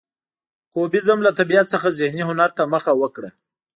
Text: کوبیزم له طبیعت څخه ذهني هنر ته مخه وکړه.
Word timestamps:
کوبیزم 0.73 1.19
له 1.25 1.31
طبیعت 1.39 1.65
څخه 1.73 1.95
ذهني 1.99 2.23
هنر 2.29 2.49
ته 2.57 2.63
مخه 2.73 2.91
وکړه. 3.01 3.29